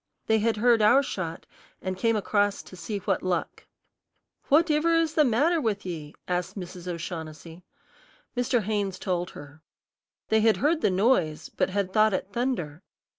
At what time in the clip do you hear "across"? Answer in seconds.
2.15-2.63